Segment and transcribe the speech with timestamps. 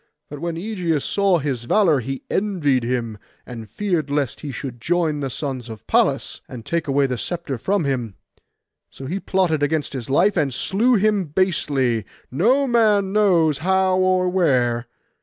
[0.31, 5.19] But when Ægeus saw his valour, he envied him, and feared lest he should join
[5.19, 8.15] the sons of Pallas, and take away the sceptre from him.
[8.89, 14.27] So he plotted against his life, and slew him basely, no man knows how or
[14.27, 14.87] where.